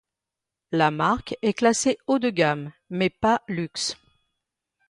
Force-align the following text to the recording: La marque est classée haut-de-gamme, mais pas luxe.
La 0.71 0.89
marque 0.89 1.37
est 1.43 1.53
classée 1.53 1.99
haut-de-gamme, 2.07 2.73
mais 2.89 3.11
pas 3.11 3.43
luxe. 3.47 3.99